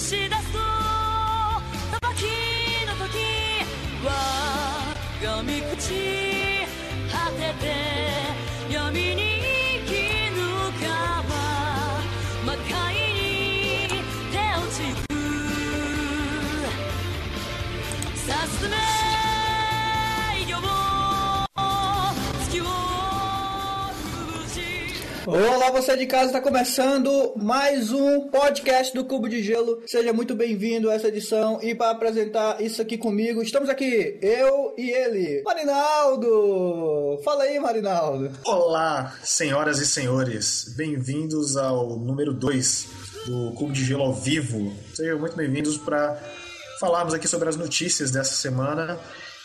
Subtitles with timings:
[0.00, 0.39] 시다
[25.32, 29.80] Olá, você de casa, está começando mais um podcast do Cubo de Gelo.
[29.86, 31.60] Seja muito bem-vindo a essa edição.
[31.62, 37.20] E para apresentar isso aqui comigo, estamos aqui, eu e ele, Marinaldo.
[37.22, 38.32] Fala aí, Marinaldo.
[38.44, 42.88] Olá, senhoras e senhores, bem-vindos ao número 2
[43.26, 44.72] do Cubo de Gelo ao vivo.
[44.92, 46.20] Sejam muito bem-vindos para
[46.80, 48.98] falarmos aqui sobre as notícias dessa semana.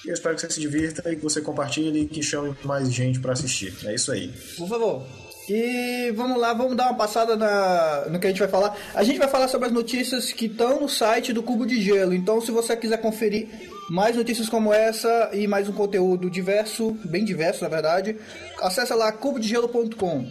[0.04, 3.20] Eu espero que você se divirta e que você compartilhe e que chame mais gente
[3.20, 3.72] para assistir.
[3.86, 4.34] É isso aí.
[4.58, 5.25] Por favor.
[5.48, 8.76] E vamos lá, vamos dar uma passada na, no que a gente vai falar.
[8.94, 12.14] A gente vai falar sobre as notícias que estão no site do Cubo de Gelo.
[12.14, 13.48] Então, se você quiser conferir
[13.90, 18.18] mais notícias como essa e mais um conteúdo diverso, bem diverso na verdade,
[18.60, 20.26] acessa lá cubodegelo.com.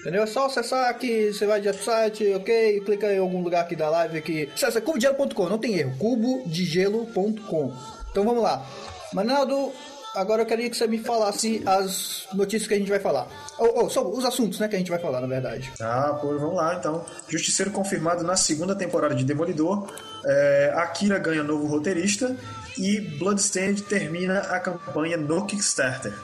[0.00, 0.22] Entendeu?
[0.22, 2.80] É só acessar aqui, você vai direto site, ok?
[2.80, 4.48] Clica em algum lugar aqui da live aqui.
[4.52, 5.94] Acessa cubodegelo.com, não tem erro.
[5.98, 7.72] cubodegelo.com.
[8.10, 8.66] Então vamos lá.
[9.12, 9.72] Manaldo,
[10.14, 13.26] agora eu queria que você me falasse as notícias que a gente vai falar.
[13.58, 15.70] Ou, ou só os assuntos, né, que a gente vai falar, na verdade.
[15.80, 17.04] Ah, pô, vamos lá então.
[17.28, 19.92] Justiceiro confirmado na segunda temporada de Demolidor.
[20.24, 22.36] É, Akira ganha novo roteirista.
[22.78, 26.14] E Bloodstained termina a campanha no Kickstarter.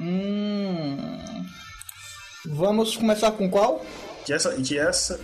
[0.00, 1.44] Hum.
[2.46, 3.84] Vamos começar com qual?
[4.24, 5.20] Que essa, que essa,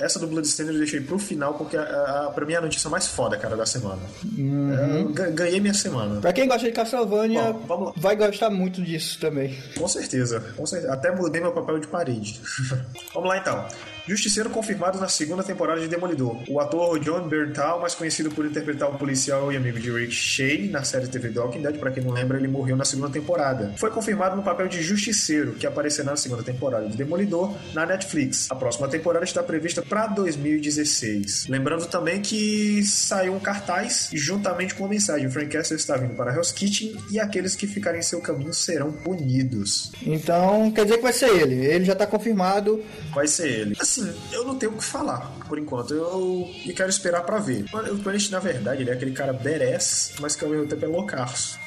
[0.00, 2.90] essa do Bloodstained eu deixei pro final, porque a, a, pra mim é a notícia
[2.90, 4.00] mais foda, cara, da semana.
[4.36, 6.20] É, eu ga- ganhei minha semana.
[6.20, 9.56] Pra quem gosta de Castlevania, Bom, vai gostar muito disso também.
[9.78, 10.92] Com certeza, com certeza.
[10.92, 12.40] Até mudei meu papel de parede.
[13.14, 13.66] Vamos lá então.
[14.06, 16.42] Justiceiro confirmado na segunda temporada de Demolidor.
[16.48, 20.68] O ator John Berntal, mais conhecido por interpretar o policial e amigo de Rick Shane
[20.68, 23.72] na série TV Walking Dead, pra quem não lembra, ele morreu na segunda temporada.
[23.78, 28.50] Foi confirmado no papel de Justiceiro, que aparecerá na segunda temporada de Demolidor na Netflix.
[28.50, 31.46] A próxima temporada está prevista para 2016.
[31.48, 36.30] Lembrando também que saiu um cartaz juntamente com a mensagem: Frank Castle está vindo para
[36.34, 39.90] Hell's Kitchen e aqueles que ficarem em seu caminho serão punidos.
[40.02, 41.54] Então, quer dizer que vai ser ele.
[41.54, 42.84] Ele já tá confirmado.
[43.14, 43.74] Vai ser ele.
[43.94, 45.94] Assim, eu não tenho o que falar por enquanto.
[45.94, 47.64] Eu, eu quero esperar pra ver.
[47.92, 50.88] O Punish, na verdade, ele é aquele cara badass, mas que ao mesmo tempo é
[50.88, 51.58] loucaço.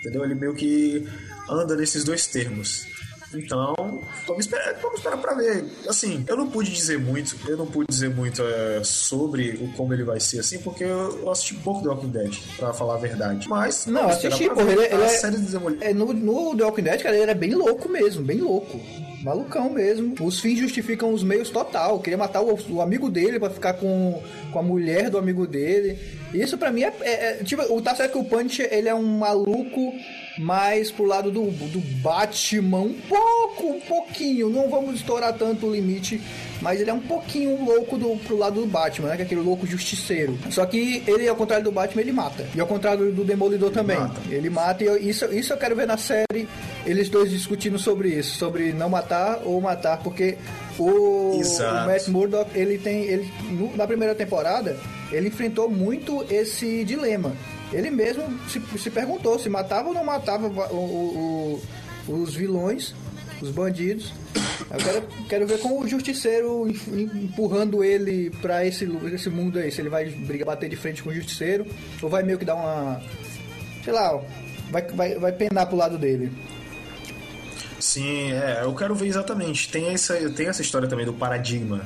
[0.00, 0.24] Entendeu?
[0.24, 1.06] Ele meio que
[1.48, 2.88] anda nesses dois termos.
[3.32, 5.64] Então, vamos esperar, vamos esperar pra ver.
[5.88, 9.94] Assim, eu não pude dizer muito, eu não pude dizer muito é, sobre o como
[9.94, 12.98] ele vai ser, assim, porque eu, eu assisti pouco do Walking Dead, pra falar a
[12.98, 13.48] verdade.
[13.48, 14.72] Mas, Não, assisti, porra.
[14.72, 15.86] Ele, ele a é, série do Demolidor.
[15.86, 18.80] é, no, no The Walking Dead, cara, ele era bem louco mesmo, bem louco.
[19.22, 20.14] Malucão mesmo.
[20.20, 21.98] Os fins justificam os meios total.
[22.00, 24.20] Queria matar o, o amigo dele pra ficar com,
[24.52, 25.98] com a mulher do amigo dele.
[26.32, 26.92] Isso pra mim é.
[27.02, 27.10] é-
[27.40, 29.92] é- tipo, o tá certo que o Punch ele é um maluco
[30.38, 32.80] mais pro lado do, do Batman.
[32.82, 34.48] Um pouco, um pouquinho.
[34.48, 36.20] Não vamos estourar tanto o limite.
[36.62, 39.16] Mas ele é um pouquinho louco do, pro lado do Batman, né?
[39.16, 40.38] Que é aquele louco justiceiro.
[40.50, 42.46] Só que ele, ao contrário do Batman, ele mata.
[42.54, 43.98] E ao contrário do Demolidor também.
[43.98, 44.20] mata.
[44.30, 46.46] Ele mata e eu- isso, isso eu quero ver na série.
[46.86, 50.38] Eles dois discutindo sobre isso, sobre não matar ou matar, porque
[50.78, 51.84] o, Exato.
[51.84, 53.02] o Matt Murdock, ele tem.
[53.04, 54.78] Ele, no- na primeira temporada,
[55.12, 57.32] ele enfrentou muito esse dilema.
[57.72, 61.60] Ele mesmo se, se perguntou se matava ou não matava o-
[62.08, 62.94] o- os vilões,
[63.42, 64.12] os bandidos.
[64.70, 69.70] Eu quero, quero ver com o justiceiro em- empurrando ele pra esse, esse mundo aí.
[69.70, 71.66] Se ele vai brigar, bater de frente com o justiceiro,
[72.02, 73.02] ou vai meio que dar uma.
[73.84, 74.22] Sei lá, ó,
[74.70, 76.32] vai, vai, vai penar pro lado dele.
[77.80, 79.70] Sim, é, eu quero ver exatamente.
[79.70, 81.80] Tem essa, tem essa história também do paradigma,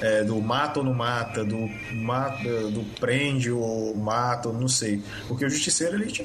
[0.00, 5.02] é, do mata ou não mata, do mata, do prende ou mata, não sei.
[5.28, 6.24] Porque o justiceiro ele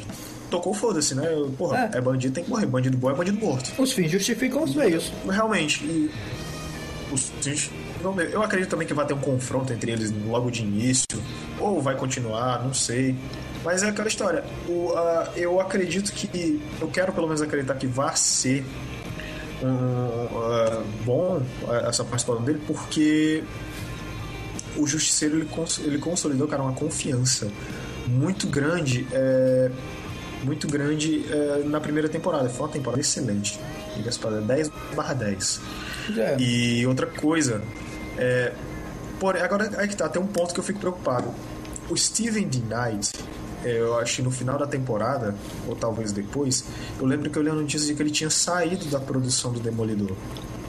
[0.49, 1.27] tocou foda-se, né?
[1.57, 1.97] Porra, É.
[1.97, 2.01] é.
[2.01, 2.67] bandido, tem que morrer.
[2.67, 3.71] Bandido bom é bandido morto.
[3.81, 5.11] Os fins justificam os meios.
[5.27, 6.11] Realmente, e
[7.11, 7.31] os,
[8.15, 11.21] ver, eu acredito também que vai ter um confronto entre eles logo de início,
[11.59, 13.15] ou vai continuar, não sei.
[13.63, 14.43] Mas é aquela história.
[14.67, 16.61] O, ah, eu acredito que.
[16.79, 18.63] Eu quero pelo menos acreditar que vai ser
[19.63, 23.43] um, ah, bom ah, essa participação dele, porque
[24.77, 27.47] o Justiceiro ele, cons- ele consolidou, cara, uma confiança
[28.07, 29.07] muito grande.
[29.11, 29.71] é,
[30.43, 32.47] muito grande é, na primeira temporada.
[32.49, 33.59] Foi uma temporada excelente.
[33.95, 35.61] Diga-se para 10 barra 10.
[36.17, 36.35] É.
[36.39, 37.63] E outra coisa,
[38.15, 38.51] é,
[39.19, 41.33] porém, agora aí que tá, tem um ponto que eu fico preocupado.
[41.89, 42.59] O Steven D.
[42.59, 43.21] Knight, é,
[43.71, 45.35] eu acho que no final da temporada,
[45.67, 46.65] ou talvez depois,
[46.99, 49.59] eu lembro que eu li a notícia de que ele tinha saído da produção do
[49.59, 50.15] Demolidor.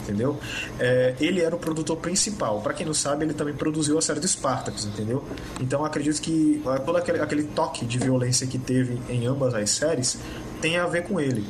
[0.03, 0.39] Entendeu?
[0.79, 2.61] É, ele era o produtor principal.
[2.61, 5.25] Pra quem não sabe, ele também produziu a série do Spartacus, entendeu?
[5.61, 9.71] Então acredito que ah, todo aquele, aquele toque de violência que teve em ambas as
[9.71, 10.17] séries
[10.61, 11.45] tem a ver com ele.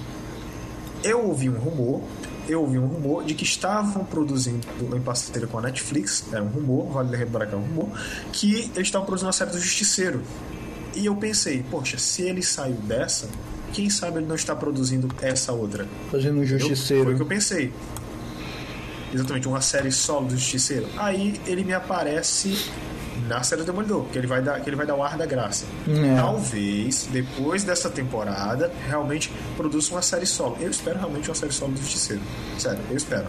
[1.04, 2.02] Eu ouvi um rumor
[2.48, 6.46] eu ouvi um rumor de que estavam produzindo em parceria com a Netflix, é um
[6.46, 7.88] rumor, vale lembrar que é um rumor,
[8.32, 10.22] que eles estavam produzindo uma série do Justiceiro.
[10.96, 13.28] E eu pensei, poxa, se ele saiu dessa,
[13.72, 15.86] quem sabe ele não está produzindo essa outra?
[16.10, 17.04] Fazendo um justiceiro.
[17.04, 17.72] Foi o que eu pensei.
[19.12, 20.88] Exatamente, uma série solo do Justiceiro.
[20.96, 22.58] Aí ele me aparece
[23.28, 25.26] na série do Demolidor, que ele vai dar, que ele vai dar o ar da
[25.26, 25.64] graça.
[25.86, 26.16] É.
[26.16, 30.56] Talvez, depois dessa temporada, realmente produza uma série solo.
[30.60, 32.22] Eu espero realmente uma série solo do Justiceiro.
[32.58, 33.26] Sério, eu espero.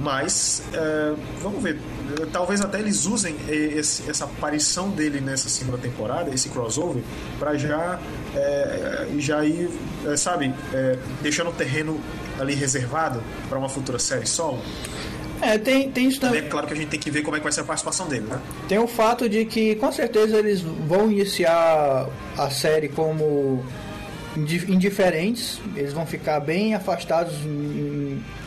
[0.00, 1.78] Mas, é, vamos ver.
[2.32, 7.02] Talvez até eles usem esse- essa aparição dele nessa segunda temporada, esse crossover,
[7.38, 7.98] pra já,
[8.34, 9.70] é, já ir,
[10.06, 11.98] é, sabe, é, deixando o terreno
[12.38, 14.60] ali reservado pra uma futura série solo.
[15.40, 16.48] É, tem, tem isso É também.
[16.48, 18.26] claro que a gente tem que ver como é que vai ser a participação dele,
[18.28, 18.40] né?
[18.68, 23.64] Tem o fato de que com certeza eles vão iniciar a série como
[24.36, 27.48] indi- indiferentes, eles vão ficar bem afastados em,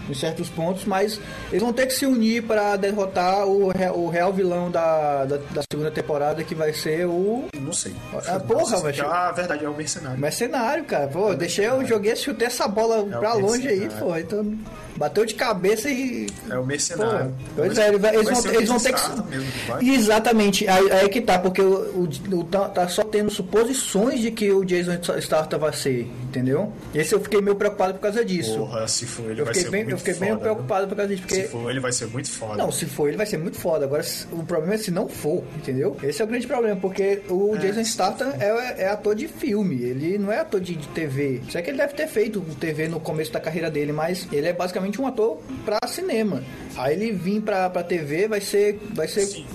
[0.10, 1.20] em certos pontos, mas
[1.50, 5.62] eles vão ter que se unir para derrotar o, o real vilão da, da, da
[5.72, 7.94] segunda temporada, que vai ser o Não sei.
[8.28, 10.20] Ah, porra, mas- Ah, verdade, é o mercenário.
[10.20, 11.08] mercenário, cara.
[11.08, 14.16] Pô, deixei, eu joguei, chutei essa bola pra o longe aí, pô.
[14.16, 14.58] Então
[14.98, 17.30] bateu de cabeça e É o mercenário.
[17.56, 18.12] Pô, pois é, eles, vão,
[18.54, 19.00] eles vão ter que.
[19.02, 19.48] Jason mesmo?
[19.82, 24.32] Exatamente, aí, aí que tá, porque o, o, o- tá, tá só tendo suposições de
[24.32, 26.72] que o Jason Statham vai ser, entendeu?
[26.94, 28.58] Esse eu fiquei meio preocupado por causa disso.
[28.58, 30.96] Porra, se for ele eu vai ser bem, muito eu fiquei bem foda, preocupado por
[30.96, 31.44] causa disso, porque.
[31.44, 32.56] Se for ele vai ser muito foda.
[32.58, 33.86] Não, se for, ele vai ser muito foda.
[33.86, 35.98] Agora, o problema é se não for, entendeu?
[36.04, 39.82] Esse é o grande problema, porque o Jason se Statham é, é ator de filme,
[39.84, 41.42] ele não é ator de, de TV.
[41.50, 44.54] Sei que ele deve ter feito TV no começo da carreira dele, mas ele é
[44.54, 46.44] basicamente um ator pra cinema.
[46.78, 49.46] Aí ele vir pra, pra TV vai ser, vai ser Sim,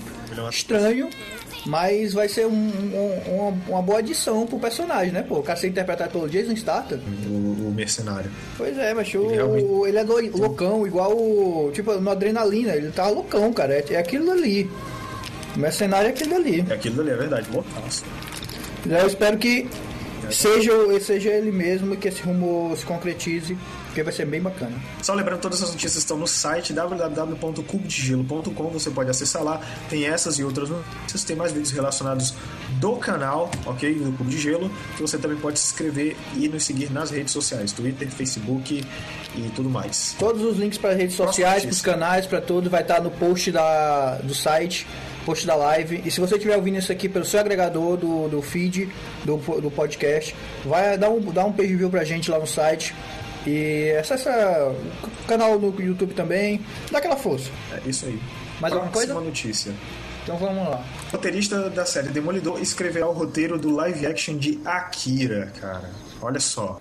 [0.49, 1.09] estranho,
[1.65, 5.21] mas vai ser um- um- uma, uma boa adição pro personagem, né?
[5.23, 6.99] Pô, o cara ser interpretado pelo Jason Statham.
[7.27, 8.29] O, o mercenário.
[8.57, 10.03] Pois é, mas o, Ele realmente- ele é
[10.37, 11.71] loucão, igual o.
[11.73, 13.73] Tipo, no Adrenalina, ele tava loucão, cara.
[13.75, 14.69] É, é aquilo ali.
[15.55, 16.65] O mercenário é aquilo ali.
[16.69, 17.47] É aquilo ali, é verdade.
[17.53, 18.03] Loucaço.
[18.85, 19.69] Eu espero que
[20.31, 24.75] seja, seja ele mesmo e que esse rumor se concretize, porque vai ser bem bacana.
[25.01, 28.69] Só lembrando, todas essas notícias estão no site www.cubodegelo.com.
[28.69, 29.61] Você pode acessar lá.
[29.89, 31.23] Tem essas e outras notícias.
[31.23, 32.33] Tem mais vídeos relacionados
[32.79, 33.93] do canal, ok?
[33.95, 34.71] Do Cubo de Gelo.
[34.95, 38.83] Que você também pode se inscrever e nos seguir nas redes sociais: Twitter, Facebook
[39.35, 40.15] e tudo mais.
[40.17, 43.51] Todos os links para redes sociais, para os canais, para tudo, vai estar no post
[43.51, 44.87] da, do site,
[45.25, 46.01] post da live.
[46.05, 48.89] E se você estiver ouvindo isso aqui pelo seu agregador do, do feed
[49.23, 50.35] do, do podcast,
[50.65, 52.93] vai dar um, dar um page view pra gente lá no site.
[53.45, 54.31] E acessa
[55.03, 56.61] o canal no YouTube também.
[56.91, 57.49] Dá aquela força.
[57.73, 58.19] É isso aí.
[58.61, 59.13] Mais alguma coisa?
[59.13, 59.73] notícia.
[60.23, 60.81] Então vamos lá.
[61.09, 65.89] O roteirista da série Demolidor escreverá o roteiro do live action de Akira, cara.
[66.21, 66.79] Olha só.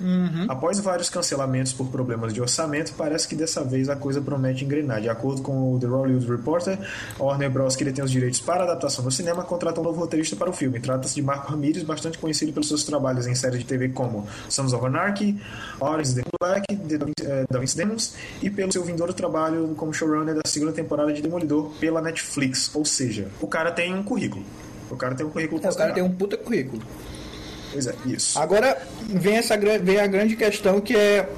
[0.00, 0.46] Uhum.
[0.48, 5.00] Após vários cancelamentos por problemas de orçamento, parece que dessa vez a coisa promete engrenar.
[5.00, 6.78] De acordo com o The Hollywood Reporter,
[7.18, 10.00] a Warner Bros., que detém os direitos para a adaptação no cinema, contrata um novo
[10.00, 10.80] roteirista para o filme.
[10.80, 14.72] Trata-se de Marco Ramirez, bastante conhecido pelos seus trabalhos em séries de TV como Sons
[14.72, 15.40] of Anarchy,
[15.80, 20.34] Orange the Black, The eh, Da Vinci Demons, e pelo seu vindouro trabalho como showrunner
[20.34, 22.70] da segunda temporada de Demolidor pela Netflix.
[22.74, 24.44] Ou seja, o cara tem um currículo.
[24.90, 26.82] O cara tem um currículo É, o cara tem um puta currículo.
[27.74, 28.38] Pois é, isso.
[28.38, 31.28] Agora vem, essa, vem a grande questão que é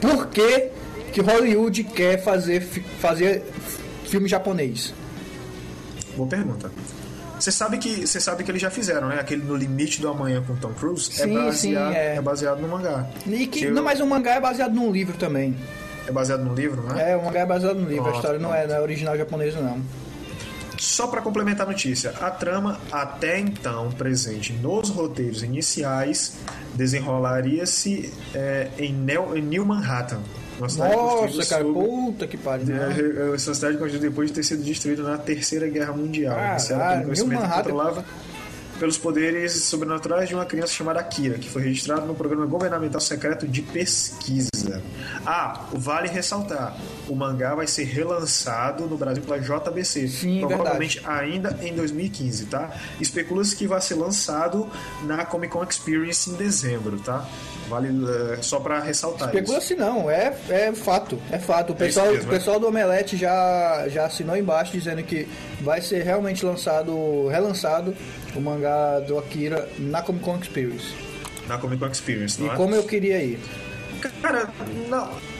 [0.00, 0.68] por que,
[1.12, 2.60] que Hollywood quer fazer,
[3.00, 3.42] fazer
[4.04, 4.92] filme japonês?
[6.16, 6.70] Boa pergunta.
[7.38, 9.20] Você sabe que você sabe que eles já fizeram, né?
[9.20, 12.16] Aquele no limite do amanhã com Tom Cruise Sim, é, baseado, sim, é.
[12.16, 13.06] é baseado no mangá.
[13.26, 15.54] E que, não, mas o mangá é baseado num livro também.
[16.08, 17.12] É baseado no livro, né?
[17.12, 19.16] É, o mangá é baseado no livro, a Ah, história não é, não é original
[19.16, 19.80] japonesa não.
[20.78, 26.36] Só para complementar a notícia, a trama até então presente nos roteiros iniciais
[26.74, 30.20] desenrolaria-se é, em, Neo- em New Manhattan,
[30.58, 32.66] uma cidade Nossa, cara, sob- puta que pariu.
[32.76, 36.34] É, essa cidade construída depois de ter sido destruída na Terceira Guerra Mundial.
[36.68, 37.56] Caralho, conhecimento Manhattan.
[37.62, 38.04] controlava
[38.78, 43.48] pelos poderes sobrenaturais de uma criança chamada Akira, que foi registrado no programa governamental secreto
[43.48, 44.50] de pesquisa.
[45.24, 46.76] Ah, vale ressaltar,
[47.08, 52.70] o mangá vai ser relançado no Brasil pela JBC, Sim, provavelmente ainda em 2015, tá?
[53.00, 54.68] Especula-se que vai ser lançado
[55.04, 57.26] na Comic Con Experience em dezembro, tá?
[57.68, 59.38] Vale eh, só para ressaltar isso.
[59.38, 61.72] Especula-se não, é, é fato, é fato.
[61.72, 65.28] O pessoal, mesmo, o pessoal do Omelete já, já assinou embaixo dizendo que
[65.60, 67.94] vai ser realmente lançado, relançado
[68.34, 70.94] o mangá do Akira na Comic Con Experience.
[71.48, 72.56] Na Comic Con Experience, E não é?
[72.56, 73.40] como eu queria ir.
[74.22, 74.48] Cara,
[74.88, 75.35] não.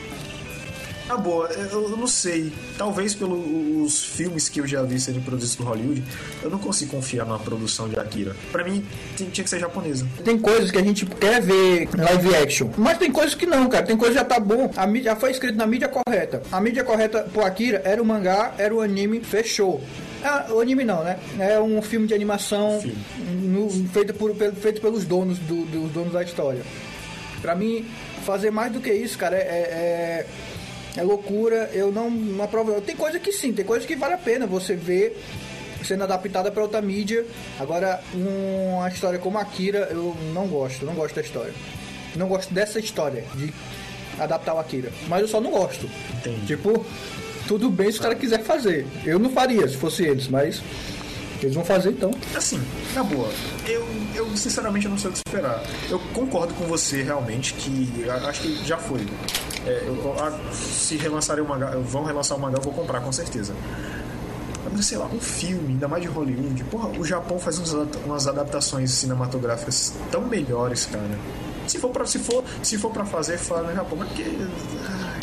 [1.09, 2.53] Na boa, eu, eu não sei.
[2.77, 6.03] Talvez pelos filmes que eu já vi serem produzidos por Hollywood,
[6.43, 8.35] eu não consigo confiar na produção de Akira.
[8.51, 8.85] Pra mim,
[9.17, 10.05] tinha que ser japonesa.
[10.25, 13.87] Tem coisas que a gente quer ver live action, mas tem coisas que não, cara.
[13.87, 14.69] Tem coisa que já tá bom.
[14.77, 16.43] A mídia já foi escrito na mídia correta.
[16.51, 19.81] A mídia correta pro Akira era o mangá, era o anime, fechou.
[20.25, 21.19] Ah, o anime não, né?
[21.39, 22.83] É um filme de animação
[23.43, 26.63] no- feito, por, feito pelos donos do- dos donos da história.
[27.41, 27.87] Pra mim,
[28.25, 30.27] fazer mais do que isso, cara, é, é,
[30.97, 31.71] é loucura.
[31.73, 32.81] Eu não, não aprovo.
[32.81, 35.17] Tem coisa que sim, tem coisa que vale a pena você ver
[35.85, 37.25] sendo adaptada pra outra mídia.
[37.59, 41.53] Agora, uma história como Akira, eu não gosto, não gosto da história.
[42.17, 43.53] Não gosto dessa história de
[44.19, 44.91] adaptar o Akira.
[45.09, 45.88] Mas eu só não gosto.
[46.19, 46.47] Entendi.
[46.47, 46.85] Tipo,
[47.47, 48.87] tudo bem se o cara quiser fazer.
[49.05, 50.62] Eu não faria se fosse eles, mas
[51.45, 52.11] eles vão fazer então.
[52.35, 52.61] Assim,
[52.95, 53.28] na boa,
[53.66, 55.62] eu, eu sinceramente não sei o que esperar.
[55.90, 59.07] Eu concordo com você realmente que acho que já foi.
[59.66, 63.11] É, eu- a- se relançarem o mangá, vão relançar o mangá, eu vou comprar com
[63.12, 63.52] certeza.
[64.73, 67.73] Mas sei lá, um filme, ainda mais de Hollywood, porra, o Japão faz uns
[68.05, 71.19] umas adaptações cinematográficas tão melhores, cara.
[71.66, 74.25] Se for pra, se for, se for pra fazer, fala no Japão, mas porque.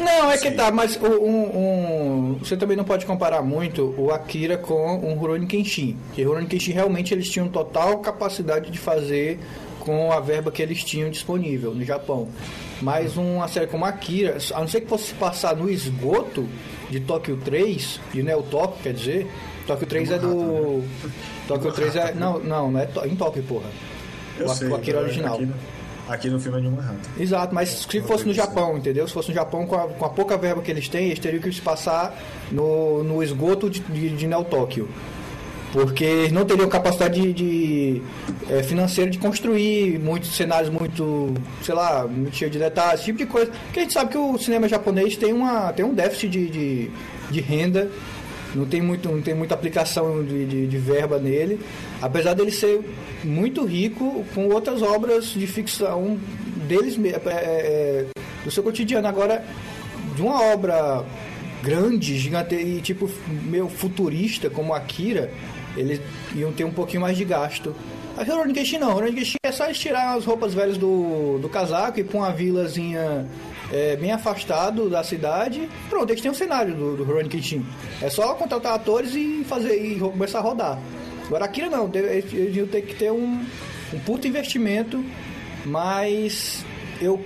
[0.03, 0.51] Não, é que sei.
[0.51, 5.13] tá, mas o- um, um- você também não pode comparar muito o Akira com o
[5.15, 5.97] Rurouni Kenshin.
[6.07, 9.39] Porque o Rurouni Kenshin realmente eles tinham total capacidade de fazer
[9.79, 12.27] com a verba que eles tinham disponível no Japão.
[12.81, 16.47] Mas uma série como Akira, a não ser que fosse passar no esgoto
[16.89, 19.27] de Tóquio 3, de Neo Tóquio, quer dizer,
[19.67, 20.83] Tóquio 3 é do.
[21.47, 22.13] Tóquio 3 é.
[22.13, 23.67] Não, não, não é em Tóquio, porra.
[24.37, 25.35] Eu o, sei, o Akira é, original.
[25.35, 25.47] Aqui,
[26.07, 27.09] aqui no filme é de Manhattan.
[27.19, 29.07] Exato, mas se fosse no Japão, entendeu?
[29.07, 31.41] Se fosse no Japão, com a, com a pouca verba que eles têm, eles teriam
[31.41, 32.15] que se passar
[32.51, 34.89] no, no esgoto de, de, de Neo Tóquio.
[35.71, 38.01] Porque eles não teriam capacidade de, de,
[38.47, 41.33] eh, financeira de construir muitos cenários muito,
[41.63, 43.51] sei lá, muito cheio de detalhes, esse tipo de coisa.
[43.65, 46.91] Porque a gente sabe que o cinema japonês tem, uma, tem um déficit de, de,
[47.31, 47.89] de renda,
[48.55, 51.59] não tem, muito, não tem muita aplicação de, de, de verba nele,
[52.01, 52.81] apesar dele ser
[53.23, 56.17] muito rico com outras obras de ficção
[56.67, 58.05] deles é, é, é,
[58.43, 59.07] do seu cotidiano.
[59.07, 59.43] Agora,
[60.15, 61.03] de uma obra
[61.63, 65.31] grande, gigante e tipo meio futurista como Akira,
[65.75, 65.99] eles
[66.35, 67.75] iam ter um pouquinho mais de gasto.
[68.15, 72.19] A Rurouni não, Rurouni é só tirar as roupas velhas do, do casaco e pra
[72.19, 73.25] uma vilazinha
[73.73, 75.67] é, bem afastado da cidade.
[75.89, 77.65] Pronto, eles têm um cenário do, do Rurouni.
[78.01, 80.79] É só contratar atores e fazer e começar a rodar.
[81.25, 83.43] Agora Akira não, eles iam ter que ter um,
[83.91, 85.03] um puto investimento,
[85.65, 86.63] mas
[87.01, 87.19] eu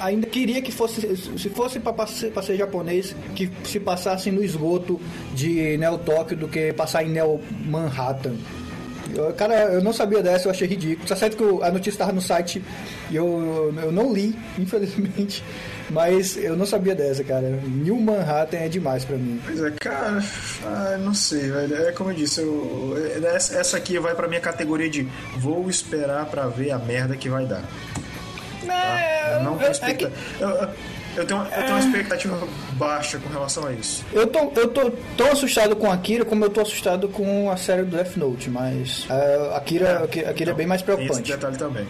[0.00, 5.00] ainda queria que fosse, se fosse para ser japonês, que se passasse no esgoto
[5.32, 8.34] de Neo Tóquio do que passar em Neo Manhattan.
[9.16, 11.06] Eu, cara, eu não sabia dessa, eu achei ridículo.
[11.08, 12.62] Tá certo que a notícia estava no site
[13.10, 15.42] e eu, eu não li, infelizmente.
[15.90, 17.42] Mas eu não sabia dessa, cara.
[17.62, 19.38] New Manhattan é demais pra mim.
[19.44, 20.22] Pois é, cara,
[20.64, 21.76] ah, não sei, velho.
[21.88, 25.06] É como eu disse, eu, é- essa aqui vai pra minha categoria de
[25.36, 27.62] vou esperar pra ver a merda que vai dar.
[28.66, 29.34] Tá?
[29.36, 30.08] Eu não tenho é que-
[31.16, 34.04] eu tenho, eu tenho uma expectativa baixa com relação a isso.
[34.12, 37.82] Eu tô, eu tô tão assustado com Akira como eu tô assustado com a série
[37.84, 41.32] do Death Note, mas uh, Akira, Akira, Akira é bem mais Tem esse preocupante.
[41.32, 41.86] detalhe também.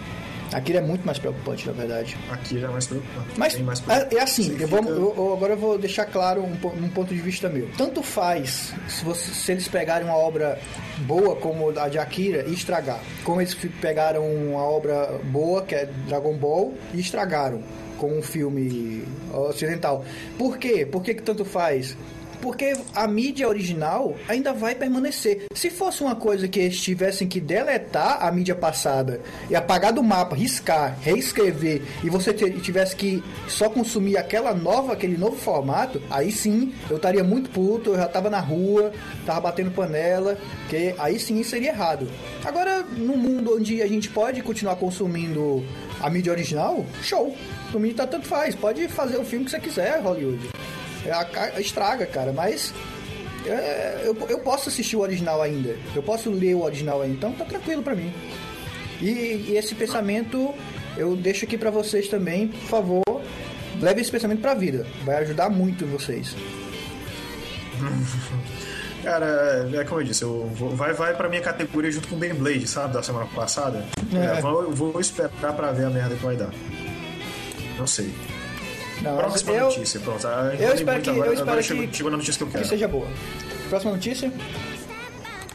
[0.52, 2.16] Akira é muito mais preocupante, na verdade.
[2.52, 3.26] Já é mais preocupante.
[3.37, 4.16] Mas mais é, preocupante.
[4.16, 6.52] é assim, eu vou- eu- eu- agora eu vou deixar claro um,
[6.85, 7.69] um ponto de vista meu.
[7.76, 10.59] Tanto faz se, você- se eles pegarem uma obra
[10.99, 15.88] boa como a de Akira e estragar, como eles pegaram uma obra boa que é
[16.07, 17.61] Dragon Ball e estragaram
[17.98, 20.04] com um filme ocidental.
[20.38, 20.86] Por quê?
[20.86, 21.96] Por que, que tanto faz?
[22.44, 25.46] Porque a mídia original ainda vai permanecer.
[25.54, 30.02] Se fosse uma coisa que eles tivessem que deletar a mídia passada e apagar do
[30.02, 36.30] mapa, riscar, reescrever, e você tivesse que só consumir aquela nova, aquele novo formato, aí
[36.30, 38.92] sim eu estaria muito puto, eu já tava na rua,
[39.24, 40.36] tava batendo panela,
[40.68, 42.06] que aí sim seria errado.
[42.44, 45.64] Agora, no mundo onde a gente pode continuar consumindo
[45.98, 47.34] a mídia original, show.
[47.72, 50.50] Por mim tá tanto faz, pode fazer o filme que você quiser, Hollywood.
[51.06, 52.73] É, estraga, cara, mas
[53.46, 55.76] é, eu, eu posso assistir o original ainda.
[55.94, 58.12] Eu posso ler o original ainda, então tá tranquilo pra mim.
[59.00, 60.54] E, e esse pensamento
[60.96, 63.02] eu deixo aqui pra vocês também, por favor.
[63.80, 64.87] Leve esse pensamento pra vida.
[65.04, 66.34] Vai ajudar muito vocês.
[69.02, 72.18] Cara, é como eu disse, eu vou, vai, vai pra minha categoria junto com o
[72.18, 73.84] Beyblade, sabe, da semana passada.
[74.14, 74.38] É.
[74.38, 76.50] É, vou, vou esperar pra ver a merda que vai dar.
[77.76, 78.14] Não sei.
[79.04, 80.26] Não, Próxima eu, notícia, pronto.
[80.26, 82.46] Ah, eu enrolei espero que- agora, eu espero que- chegou, chegou na notícia que eu
[82.49, 82.66] que quero.
[82.68, 83.06] seja boa.
[83.68, 84.32] Próxima notícia?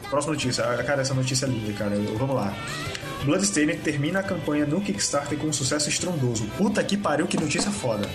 [0.08, 0.64] Próxima notícia.
[0.64, 1.94] Ah, Cara, essa notícia é linda, cara.
[1.94, 2.54] Eu- Vamos lá.
[3.24, 6.46] Bloodstained termina a campanha no Kickstarter com um sucesso estrondoso.
[6.56, 8.08] Puta que pariu, que notícia foda.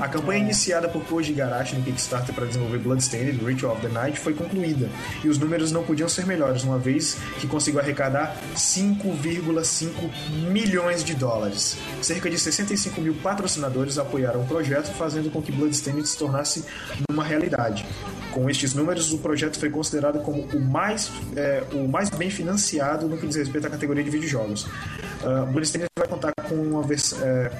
[0.00, 4.18] A campanha iniciada por Koji Igarashi no Kickstarter para desenvolver Bloodstained Ritual of the Night
[4.18, 4.88] foi concluída,
[5.22, 9.90] e os números não podiam ser melhores, uma vez que conseguiu arrecadar 5,5
[10.50, 11.76] milhões de dólares.
[12.00, 16.64] Cerca de 65 mil patrocinadores apoiaram o projeto, fazendo com que Bloodstained se tornasse
[17.10, 17.84] uma realidade.
[18.32, 23.06] Com estes números, o projeto foi considerado como o mais, é, o mais bem financiado
[23.06, 24.62] no que diz respeito à categoria de videojogos.
[25.22, 27.18] Uh, Bloodstained vai contar com uma versão.
[27.22, 27.50] É,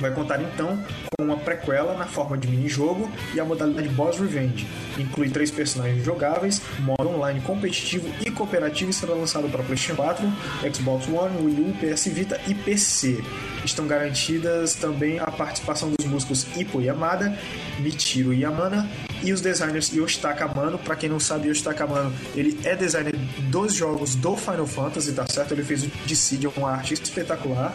[0.00, 0.78] vai contar então
[1.16, 4.66] com uma prequela na forma de minijogo e a modalidade Boss Revenge.
[4.98, 10.32] Inclui três personagens jogáveis, modo online competitivo e cooperativo e será lançado para PlayStation 4,
[10.74, 13.22] Xbox One, Wii U, PS Vita e PC.
[13.64, 17.36] Estão garantidas também a participação dos músicos Ippo Yamada,
[17.80, 18.88] Michiro Yamana
[19.22, 20.78] e os designers Yoshitaka Amano.
[20.78, 23.16] Para quem não sabe, Yoshitaka Amano, ele é designer
[23.50, 25.52] dos jogos do Final Fantasy, tá certo?
[25.52, 27.72] Ele fez o Dissidia, uma arte espetacular.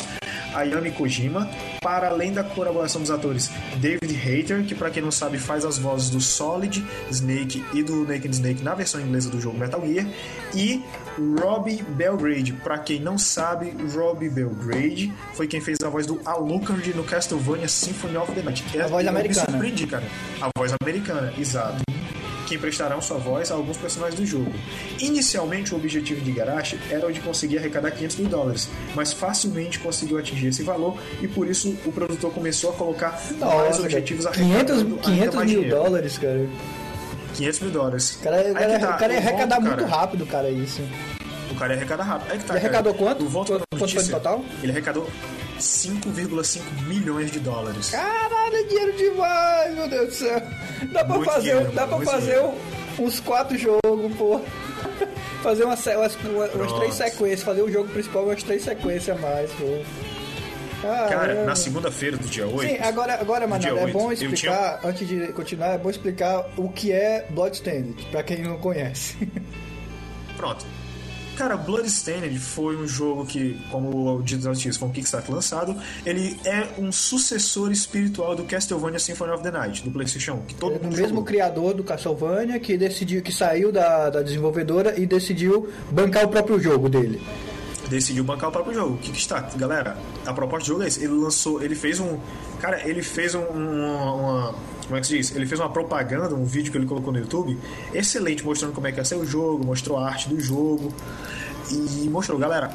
[0.53, 1.49] Ayami Kojima,
[1.81, 5.77] para além da colaboração dos atores David Hayter, que para quem não sabe faz as
[5.77, 10.07] vozes do Solid Snake e do Naked Snake na versão inglesa do jogo Metal Gear,
[10.53, 10.83] e
[11.39, 12.53] Robbie Belgrade.
[12.53, 17.67] Para quem não sabe, Robbie Belgrade foi quem fez a voz do Alucard no Castlevania
[17.67, 18.63] Symphony of the Night.
[18.79, 19.45] A voz eu americana.
[19.47, 20.03] Me surpreendi, cara.
[20.41, 21.81] A voz americana, exato
[22.51, 24.51] que emprestarão sua voz a alguns personagens do jogo.
[24.99, 29.79] Inicialmente, o objetivo de Igarashi era o de conseguir arrecadar 500 mil dólares, mas facilmente
[29.79, 34.25] conseguiu atingir esse valor e por isso o produtor começou a colocar mais Nossa, objetivos
[34.25, 34.35] cara.
[34.35, 36.49] 500, arrecadando ainda 500 mais mil dólares, cara.
[37.35, 38.15] 500 mil dólares.
[38.15, 39.87] O cara, o cara, que tá, o cara ia volto, arrecadar muito cara.
[39.87, 40.81] rápido, cara, isso.
[41.49, 42.31] O cara ia arrecadar rápido.
[42.33, 42.73] Aí que tá, Ele cara.
[42.77, 43.25] arrecadou quanto?
[43.29, 44.45] Volto Quanto- pra quanto foi no total?
[44.61, 45.07] Ele arrecadou
[45.61, 47.89] 5,5 milhões de dólares.
[47.91, 50.41] Caralho, é dinheiro demais, meu Deus do céu.
[50.91, 52.53] Dá pra Muito fazer, dinheiro, dá pra fazer dinheiro.
[52.99, 54.41] uns quatro jogos, pô.
[55.41, 56.17] Fazer umas, umas,
[56.53, 59.81] umas três sequências, fazer o jogo principal umas três sequências a mais, pô.
[60.83, 61.45] Cara, Caramba.
[61.45, 62.61] na segunda-feira do dia 8.
[62.61, 66.69] Sim, agora, agora mano, é 8, bom explicar, antes de continuar, é bom explicar o
[66.69, 69.17] que é Bloodstained, pra quem não conhece.
[70.37, 70.63] Pronto.
[71.41, 75.75] Cara, Bloodstained foi um jogo que, como o Dias Notícias foi um Kickstarter lançado,
[76.05, 80.53] ele é um sucessor espiritual do Castlevania Symphony of the Night, do PlayStation 1, que
[80.53, 81.23] todo É do mesmo jogou.
[81.23, 86.59] criador do Castlevania que decidiu que saiu da, da desenvolvedora e decidiu bancar o próprio
[86.59, 87.19] jogo dele.
[87.89, 88.93] decidiu bancar o próprio jogo.
[88.93, 91.03] O Kickstarter, galera, a proposta do jogo é esse.
[91.03, 92.19] Ele lançou, ele fez um.
[92.59, 94.55] Cara, ele fez um, uma, uma-
[94.91, 95.33] Como é que se diz?
[95.33, 97.57] Ele fez uma propaganda, um vídeo que ele colocou no YouTube,
[97.93, 100.93] excelente, mostrando como é que ia ser o jogo, mostrou a arte do jogo.
[101.71, 102.71] E mostrou, galera,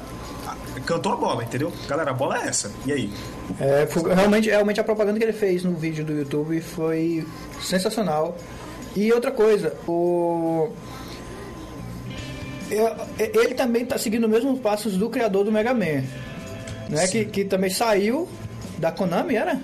[0.86, 1.70] cantou a bola, entendeu?
[1.86, 2.72] Galera, a bola é essa.
[2.86, 3.12] E aí?
[3.60, 7.26] É, foi- realmente, realmente a propaganda que ele fez no vídeo do YouTube foi
[7.60, 8.34] sensacional.
[8.96, 10.70] E outra coisa, o
[12.70, 16.02] é- ele também está seguindo os mesmos passos do criador do Mega Man,
[16.88, 17.06] né?
[17.10, 18.26] Que, que também saiu
[18.78, 19.60] da Konami, era?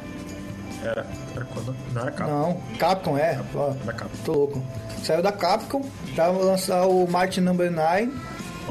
[0.84, 1.21] Era.
[1.34, 2.30] Não era capa.
[2.30, 3.40] Não, Capcom é.
[3.54, 4.18] Ó, Era Capcom.
[4.24, 4.62] tô louco.
[5.04, 5.82] Saiu da Capcom,
[6.14, 8.10] já vai lançar o Martin Number 9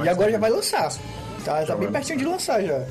[0.04, 0.91] e agora já vai lançar.
[1.43, 2.84] Tá, tá bem vai pertinho de lançar já.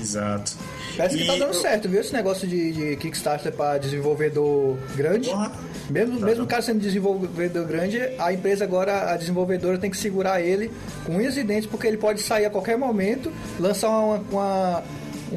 [0.00, 0.52] Exato.
[0.96, 2.00] Parece que E tá dando eu- certo, viu?
[2.00, 5.30] Esse negócio de, de Kickstarter para desenvolvedor grande.
[5.30, 5.50] Porra.
[5.90, 9.96] Mesmo, Tá mesmo o cara sendo desenvolvedor grande, a empresa agora, a desenvolvedora tem que
[9.98, 10.70] segurar ele
[11.04, 14.16] com unhas e dentes, porque ele pode sair a qualquer momento, lançar uma.
[14.30, 14.82] uma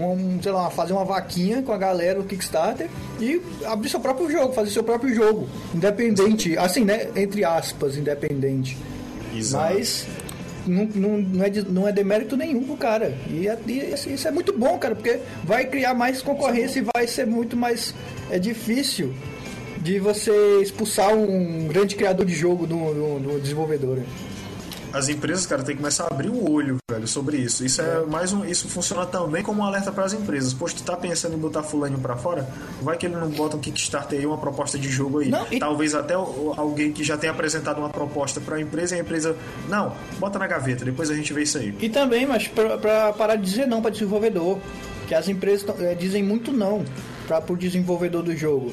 [0.05, 2.87] um, sei lá, fazer uma vaquinha com a galera do Kickstarter
[3.19, 7.07] e abrir seu próprio jogo, fazer seu próprio jogo, independente, assim, né?
[7.15, 8.77] Entre aspas, independente.
[9.35, 9.73] Exato.
[9.73, 10.07] Mas
[10.65, 13.17] não, não, não, é, de- não é demérito nenhum pro cara.
[13.29, 16.85] E, é- e isso- isso é muito bom, cara, porque vai criar mais concorrência e
[16.95, 17.93] vai ser muito mais
[18.29, 19.13] é difícil
[19.81, 20.31] de você
[20.61, 23.99] expulsar um grande criador de jogo do, do, do desenvolvedor.
[24.93, 27.63] As empresas, cara, tem que começar a abrir o olho, velho, sobre isso.
[27.65, 30.53] Isso é mais um, isso funciona também como um alerta para as empresas.
[30.53, 32.47] Poxa, tu tá pensando em botar fulaninho pra fora?
[32.81, 35.29] Vai que ele não bota um Kickstarter aí, uma proposta de jogo aí.
[35.29, 38.95] Não, e- Talvez até o- alguém que já tenha apresentado uma proposta para a empresa
[38.95, 39.35] e a empresa,
[39.67, 41.75] não, bota na gaveta, depois a gente vê isso aí.
[41.79, 44.57] E também, mas pra, pra parar de dizer não para desenvolvedor,
[45.07, 46.83] que as empresas eh, dizem muito não
[47.27, 48.71] para pro desenvolvedor do jogo.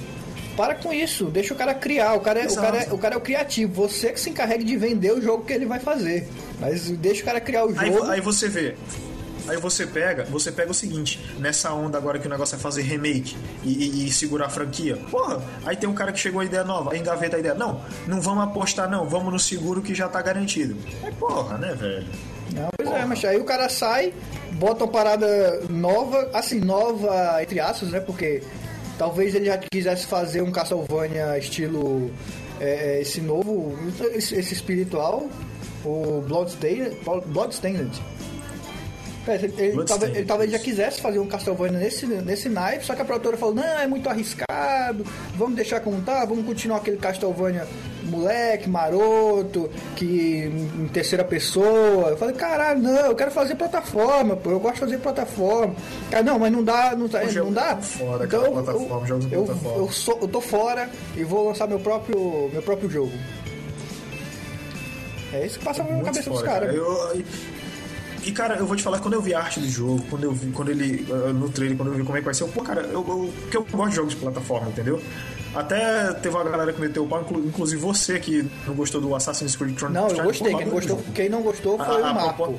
[0.57, 2.15] Para com isso, deixa o cara criar.
[2.15, 3.73] O cara, é, o, cara é, o cara é o criativo.
[3.89, 6.29] Você que se encarregue de vender o jogo que ele vai fazer.
[6.61, 8.05] Mas deixa o cara criar o Aí, jogo.
[8.11, 8.75] aí você vê.
[9.47, 12.81] Aí você pega, você pega o seguinte, nessa onda agora que o negócio é fazer
[12.81, 14.97] remake e, e- e segurar a franquia.
[15.11, 17.55] Porra, aí tem um cara que chegou a ideia nova, aí engaveta a ideia.
[17.55, 20.75] Não, não vamos apostar não, vamos no seguro que já tá garantido.
[21.03, 22.07] É porra, né, velho?
[22.55, 24.15] Não, pois é, mas aí o cara sai,
[24.53, 28.01] bota uma parada nova, assim, nova entre aspas, né?
[28.01, 28.43] Porque
[28.99, 32.11] talvez ele já quisesse fazer um Castlevania estilo
[32.61, 33.77] é, é, esse novo,
[34.15, 35.29] esse, esse espiritual,
[35.85, 38.01] o Bloodstained, Bloodstained.
[39.27, 42.95] É, ele, ele, talvez, ele talvez já quisesse fazer um Castlevania nesse, nesse naipe, só
[42.95, 45.05] que a produtora falou, não, é muito arriscado,
[45.35, 47.67] vamos deixar como tá, vamos continuar aquele Castlevania
[48.05, 50.45] moleque, maroto, que
[50.79, 52.09] em terceira pessoa.
[52.11, 55.75] Eu falei, caralho, não, eu quero fazer plataforma, pô, eu gosto de fazer plataforma.
[56.11, 57.75] Cara, não, mas não dá, não, jogo não dá.
[57.75, 59.79] tá fora, cara, plataforma, jogos eu, plataforma.
[59.79, 63.13] eu, sou, eu tô fora e vou lançar meu próprio, meu próprio jogo.
[65.33, 66.75] É isso que passa na cabeça dos foda, caras.
[66.75, 67.25] Eu- e-
[68.27, 70.33] E, cara, eu vou te falar, quando eu vi a arte do jogo, quando eu
[70.33, 72.49] vi, quando ele, uh, no trailer, quando eu vi como é que vai ser, eu,
[72.49, 74.99] pô, cara, eu, eu, porque eu gosto de jogos de plataforma, entendeu?
[75.55, 79.15] Até teve uma galera que meteu o pau, inclu- inclusive você que não gostou do
[79.15, 80.13] Assassin's Creed Chronicles.
[80.13, 80.55] Não, eu gostei.
[80.57, 82.35] Quem gostou, quem não gostou foi Ah, o Marco.
[82.37, 82.59] pô, pô.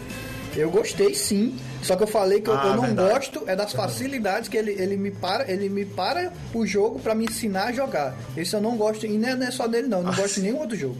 [0.55, 1.53] Eu gostei sim,
[1.83, 3.09] só que eu falei que eu, Ah, eu não verdade.
[3.13, 7.13] gosto é das facilidades que ele, ele me para, ele me para o jogo pra
[7.13, 8.15] me ensinar a jogar.
[8.37, 10.15] Isso eu não gosto, e não é, não é só dele não, eu não Ah.
[10.15, 10.95] gosto de nenhum outro jogo.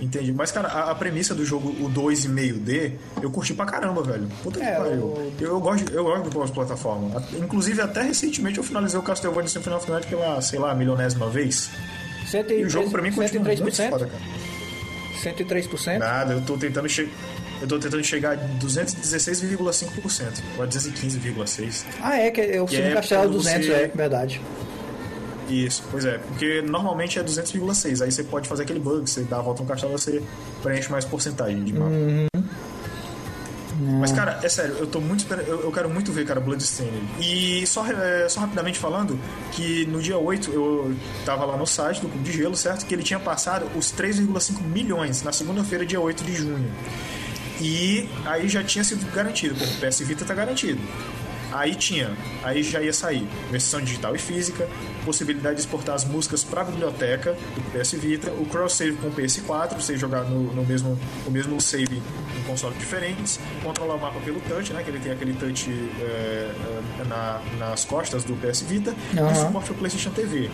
[0.00, 0.32] Entendi.
[0.32, 4.26] Mas, cara, a, a premissa do jogo, o 2,5D, eu curti pra caramba, velho.
[4.42, 5.00] Puta que É, pariu.
[5.02, 7.22] o- Eu, eu gosto, de- eu gosto do pós-plataforma.
[7.38, 11.70] Inclusive, até recentemente eu finalizei o Castlevania Symphony of Night pela, sei lá, milionésima vez.
[12.48, 13.90] E o jogo pra mim continua muito 103%?
[13.90, 14.22] foda, cara.
[15.22, 15.98] 103%?
[15.98, 17.10] Nada, eu tô tentando chegar.
[17.60, 20.42] Eu tô tentando chegar a 216,5%.
[20.56, 21.84] Ou a 215,6%.
[22.00, 24.40] Ah, é, que eu Que subi é Castelo quando 200, você- é, verdade.
[25.50, 26.18] Isso, pois é.
[26.18, 28.02] Porque normalmente é 200,6%.
[28.02, 30.22] Aí você pode fazer aquele bug, você dá a volta no castelo você
[30.62, 31.90] preenche mais porcentagem de mapa.
[33.82, 35.46] Mas, cara, é sério, eu tô muito esperando.
[35.46, 37.02] Eu, eu quero muito ver, cara, Bloodstained.
[37.18, 39.18] E só, é, só rapidamente falando,
[39.52, 42.84] que no dia 8 eu tava lá no site do Clube de Gelo, certo?
[42.84, 46.70] Que ele tinha passado os 3,5 milhões na segunda-feira, dia 8 de junho.
[47.60, 50.80] E aí já tinha sido garantido, pô, o PS Vita tá garantido.
[51.52, 54.68] Aí tinha, aí já ia sair versão digital e física,
[55.04, 59.08] possibilidade de exportar as músicas para a biblioteca do PS Vita, o cross save com
[59.08, 64.00] o PS4, você jogar no, no mesmo o mesmo save em consoles diferentes, controlar o
[64.00, 66.50] mapa pelo touch, né, que ele tem aquele touch é,
[67.08, 69.34] na- nas costas do PS Vita e Aham.
[69.34, 70.50] suporte para PlayStation TV.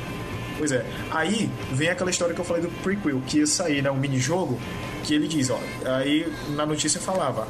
[0.59, 0.85] Pois é.
[1.11, 3.91] Aí vem aquela história que eu falei do prequel, que ia sair, né?
[3.91, 4.59] Um minijogo,
[5.05, 5.59] que ele diz, ó.
[5.85, 7.47] Aí na notícia falava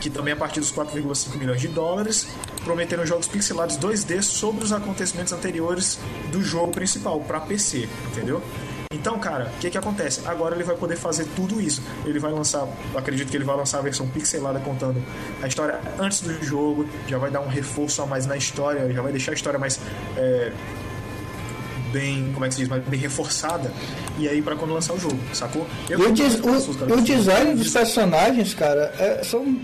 [0.00, 2.28] que também a partir dos 4,5 milhões de dólares
[2.66, 5.98] prometeram jogos pixelados 2D sobre os acontecimentos anteriores
[6.32, 8.42] do jogo principal, pra PC, entendeu?
[8.92, 10.20] Então, cara, o que que acontece?
[10.26, 11.80] Agora ele vai poder fazer tudo isso.
[12.04, 15.00] Ele vai lançar, acredito que ele vai lançar a versão pixelada contando
[15.40, 19.00] a história antes do jogo, já vai dar um reforço a mais na história, já
[19.02, 19.78] vai deixar a história mais
[20.16, 20.50] é,
[21.92, 23.72] bem, como é que se diz, mais bem reforçada.
[24.18, 25.66] E aí pra quando lançar o jogo, sacou?
[25.88, 29.56] Eu o, des- o, o design dos personagens, cara, é, são,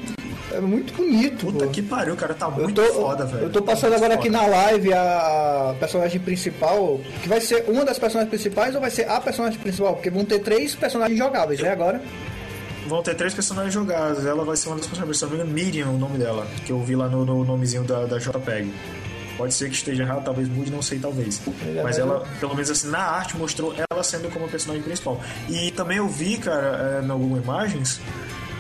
[0.55, 1.47] é muito bonito.
[1.47, 1.71] Puta pô.
[1.71, 3.45] que pariu, cara, tá Eu muito tô, foda, velho.
[3.45, 4.39] eu tô passando agora aqui foda.
[4.43, 9.09] na live a personagem principal, que vai ser uma das personagens principais ou vai ser
[9.09, 9.95] a personagem principal?
[9.95, 12.01] Porque vão ter três personagens jogáveis, né, agora?
[12.87, 14.27] Vão ter três personagens jogados.
[14.27, 16.73] Ela vai ser uma das personagens, se não me engano, Miriam, o nome dela, que
[16.73, 18.73] eu vi lá no, no nomezinho da, da JPEG.
[19.37, 21.41] Pode ser que esteja errado, talvez mude, não sei, talvez.
[21.75, 25.21] é, Mas ela, pelo menos assim, na arte mostrou ela sendo como a personagem principal.
[25.49, 27.99] E também eu vi, cara, é, no Google Imagens,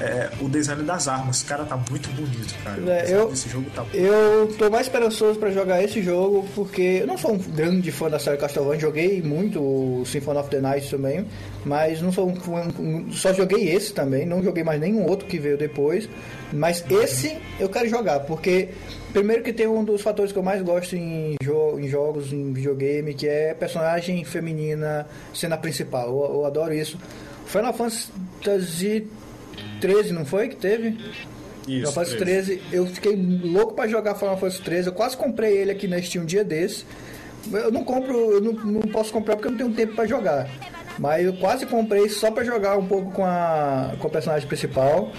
[0.00, 1.42] é, o design das armas.
[1.42, 2.80] Cara, tá muito bonito, cara.
[2.90, 7.06] É, eu- desse jogo tá Eu tô mais esperançoso pra jogar esse jogo porque eu
[7.06, 10.90] não sou um grande fã da série Castlevania, joguei muito o Symphony of the Night
[10.90, 11.26] também,
[11.64, 12.34] mas não sou um,
[12.80, 16.08] um- só joguei esse também, não joguei mais nenhum outro que veio depois,
[16.52, 18.70] mas esse eu quero jogar porque
[19.12, 22.52] primeiro que tem um dos fatores que eu mais gosto em, jo- em jogos, em
[22.52, 26.08] videogame, que é personagem feminina sendo a principal.
[26.08, 26.98] Eu, eu adoro isso.
[27.46, 29.06] Final Fantasy
[29.82, 30.92] 13, não foi que teve?
[30.92, 32.56] Final Isso, Fantasy 13.
[32.56, 34.86] 13, eu fiquei louco pra jogar Final Fantasy 13.
[34.86, 36.86] Eu quase comprei ele aqui na Steam um dia desse.
[37.52, 40.48] Eu não compro, eu não, não posso comprar porque eu não tenho tempo pra jogar.
[40.98, 45.12] Mas eu quase comprei só pra jogar um pouco com a, com a personagem principal.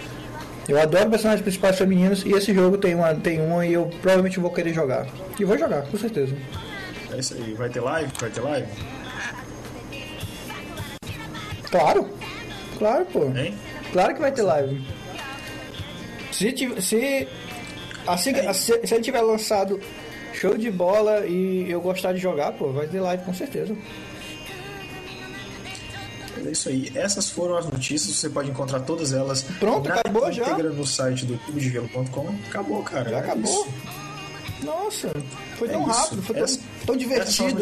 [0.67, 4.39] Eu adoro personagens principais femininos e esse jogo tem uma, tem uma e eu provavelmente
[4.39, 5.05] vou querer jogar.
[5.37, 6.33] E vou jogar, com certeza.
[7.11, 7.53] É isso aí.
[7.53, 8.11] Vai ter live?
[8.19, 8.67] Vai ter live?
[11.69, 12.09] Claro,
[12.77, 13.25] claro, pô.
[13.35, 13.53] Hein?
[13.93, 14.81] Claro que vai ter live.
[16.31, 17.27] Se, se,
[18.07, 19.79] assim, se, se ele tiver lançado
[20.33, 23.75] show de bola e eu gostar de jogar, pô, vai ter live com certeza.
[26.45, 26.91] É isso aí.
[26.95, 28.15] Essas foram as notícias.
[28.17, 30.57] Você pode encontrar todas elas Pronto, na acabou já?
[30.57, 32.35] no site do tubodegelo.com.
[32.49, 33.09] Acabou, cara.
[33.11, 33.43] Já É acabou.
[33.43, 33.73] isso.
[34.63, 35.11] Nossa,
[35.57, 35.99] foi É tão isso.
[35.99, 37.61] rápido, foi tão, Essa- tão divertido.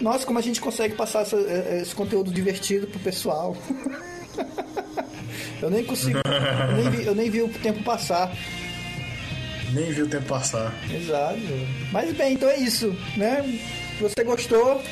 [0.00, 3.56] Nossa, como a gente consegue passar essa- eh, esse conteúdo divertido pro pessoal.
[5.62, 8.32] eu nem consigo, eu nem, vi, eu nem vi o tempo passar.
[9.72, 10.72] Nem vi o tempo passar.
[10.92, 11.38] Exato.
[11.90, 13.42] Mas bem, então é isso, né?
[13.96, 14.82] Se você gostou,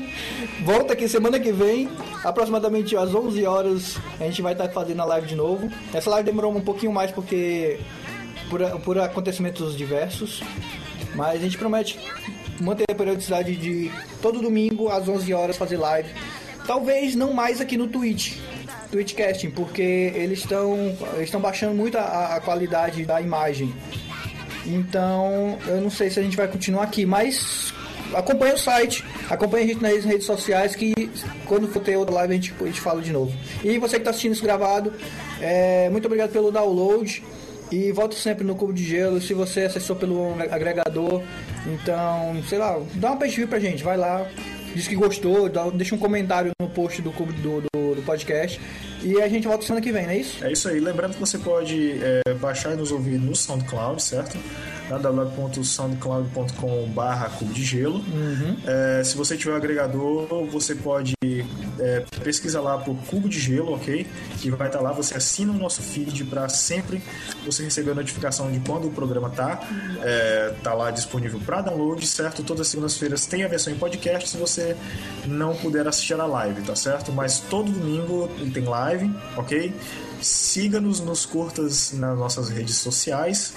[0.64, 1.88] volta aqui semana que vem,
[2.24, 5.70] aproximadamente às 11 horas, a gente vai estar fazendo a live de novo.
[5.92, 7.80] Essa live demorou um pouquinho mais porque
[8.50, 10.42] por, por acontecimentos diversos,
[11.14, 11.98] mas a gente promete
[12.60, 16.10] manter a periodicidade de todo domingo às 11 horas fazer live.
[16.66, 18.36] Talvez não mais aqui no Twitch,
[18.92, 23.74] Twitchcasting, porque eles estão estão baixando muito a, a qualidade da imagem.
[24.66, 27.72] Então, eu não sei se a gente vai continuar aqui, mas
[28.14, 31.10] acompanha o site, acompanha a gente nas redes sociais que
[31.46, 33.32] quando for ter outra live a gente, a gente fala de novo.
[33.64, 34.92] E você que está assistindo isso gravado,
[35.40, 37.24] é, muito obrigado pelo download.
[37.72, 39.18] E volte sempre no Cubo de Gelo.
[39.18, 41.22] Se você acessou pelo agregador,
[41.66, 43.82] então, sei lá, dá um view pra gente.
[43.82, 44.28] Vai lá,
[44.74, 48.60] diz que gostou, dá, deixa um comentário no post do, do, do, do podcast.
[49.02, 50.44] E a gente volta semana que vem, não é isso?
[50.44, 50.80] É isso aí.
[50.80, 54.38] Lembrando que você pode é, baixar e nos ouvir no SoundCloud, certo?
[54.98, 57.96] www.soundcloud.com.br cubo de gelo.
[57.96, 58.56] Uhum.
[58.66, 61.14] É, se você tiver um agregador, você pode
[61.78, 64.06] é, pesquisar lá por cubo de gelo, ok?
[64.40, 64.92] Que vai estar lá.
[64.92, 67.02] Você assina o nosso feed para sempre
[67.44, 69.60] você receber a notificação de quando o programa tá,
[70.02, 72.42] é, tá lá disponível para download, certo?
[72.42, 74.76] Todas as segundas-feiras tem a versão em podcast se você
[75.26, 77.12] não puder assistir a live, tá certo?
[77.12, 79.74] Mas todo domingo tem live, ok?
[80.20, 83.54] Siga-nos nos curtas nas nossas redes sociais.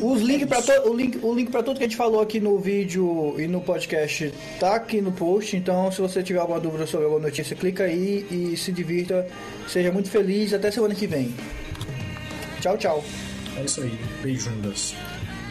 [0.00, 2.40] Os link pra to, o link, o link para tudo que a gente falou aqui
[2.40, 5.56] no vídeo e no podcast tá aqui no post.
[5.56, 9.26] Então, se você tiver alguma dúvida sobre alguma notícia, clica aí e se divirta.
[9.68, 10.52] Seja muito feliz.
[10.52, 11.34] Até semana que vem.
[12.60, 13.04] Tchau, tchau.
[13.56, 13.98] É isso aí.
[14.22, 14.94] Beijundas.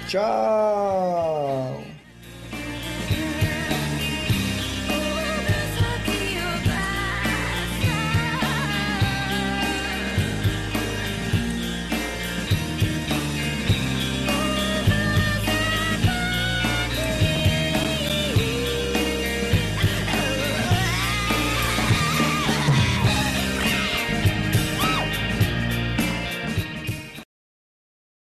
[0.08, 1.95] Tchau.